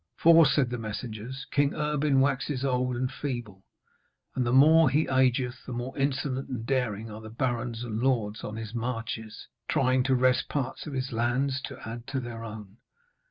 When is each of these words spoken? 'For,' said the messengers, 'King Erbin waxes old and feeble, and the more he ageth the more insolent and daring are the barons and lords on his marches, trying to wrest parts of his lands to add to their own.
'For,' 0.15 0.47
said 0.47 0.71
the 0.71 0.79
messengers, 0.79 1.45
'King 1.51 1.75
Erbin 1.75 2.21
waxes 2.21 2.65
old 2.65 2.95
and 2.95 3.11
feeble, 3.11 3.63
and 4.35 4.43
the 4.43 4.51
more 4.51 4.89
he 4.89 5.05
ageth 5.07 5.63
the 5.67 5.73
more 5.73 5.95
insolent 5.95 6.49
and 6.49 6.65
daring 6.65 7.11
are 7.11 7.21
the 7.21 7.29
barons 7.29 7.83
and 7.83 7.99
lords 8.01 8.43
on 8.43 8.55
his 8.55 8.73
marches, 8.73 9.45
trying 9.69 10.01
to 10.05 10.15
wrest 10.15 10.49
parts 10.49 10.87
of 10.87 10.93
his 10.93 11.11
lands 11.11 11.61
to 11.65 11.87
add 11.87 12.07
to 12.07 12.19
their 12.19 12.43
own. 12.43 12.77